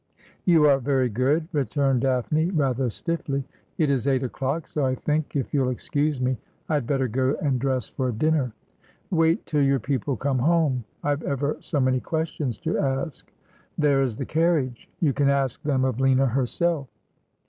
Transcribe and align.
'You 0.45 0.65
are 0.65 0.79
very 0.79 1.09
good,' 1.09 1.47
returned 1.53 2.01
Daphne 2.01 2.49
rather 2.49 2.89
stiffly.' 2.89 3.43
It 3.77 3.91
is 3.91 4.07
eight 4.07 4.23
o'clock, 4.23 4.65
so 4.65 4.83
I 4.83 4.95
think, 4.95 5.35
if 5.35 5.53
you'll 5.53 5.69
excuse 5.69 6.19
me, 6.19 6.39
I 6.69 6.73
had 6.73 6.87
better 6.87 7.07
go 7.07 7.35
and 7.39 7.59
dress 7.59 7.87
for 7.87 8.11
dinner.'' 8.11 8.51
Wait 9.11 9.45
till 9.45 9.61
your 9.61 9.79
people 9.79 10.17
come 10.17 10.39
home. 10.39 10.85
I've 11.03 11.21
ever 11.21 11.55
so 11.59 11.79
many 11.79 11.99
questions 11.99 12.57
to 12.61 12.79
ask.'' 12.79 13.31
There 13.77 14.01
is 14.01 14.17
the 14.17 14.25
carriage! 14.25 14.89
You 15.01 15.13
can 15.13 15.29
ask 15.29 15.61
them 15.61 15.85
of 15.85 15.99
Lina 15.99 16.25
herself.' 16.25 16.87